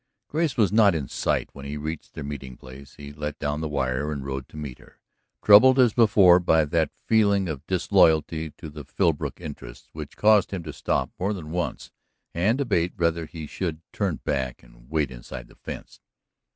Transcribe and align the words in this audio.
Grace 0.29 0.57
was 0.57 0.71
not 0.71 0.95
in 0.95 1.07
sight 1.07 1.47
when 1.53 1.63
he 1.63 1.77
reached 1.77 2.15
their 2.15 2.23
meeting 2.23 2.57
place. 2.57 2.95
He 2.95 3.13
let 3.13 3.37
down 3.37 3.61
the 3.61 3.69
wire 3.69 4.11
and 4.11 4.25
rode 4.25 4.49
to 4.49 4.57
meet 4.57 4.79
her, 4.79 4.99
troubled 5.43 5.77
as 5.77 5.93
before 5.93 6.39
by 6.39 6.65
that 6.65 6.89
feeling 7.05 7.47
of 7.47 7.63
disloyalty 7.67 8.49
to 8.57 8.71
the 8.71 8.83
Philbrook 8.83 9.39
interests 9.39 9.89
which 9.93 10.17
caused 10.17 10.49
him 10.49 10.63
to 10.63 10.73
stop 10.73 11.11
more 11.19 11.33
than 11.35 11.51
once 11.51 11.91
and 12.33 12.57
debate 12.57 12.93
whether 12.97 13.27
he 13.27 13.45
should 13.45 13.81
turn 13.93 14.15
back 14.15 14.63
and 14.63 14.89
wait 14.89 15.11
inside 15.11 15.47
the 15.47 15.55
fence. 15.55 15.99